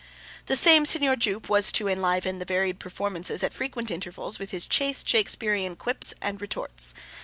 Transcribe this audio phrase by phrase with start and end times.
[0.47, 4.65] The same Signor Jupe was to 'enliven the varied performances at frequent intervals with his
[4.65, 6.95] chaste Shaksperean quips and retorts.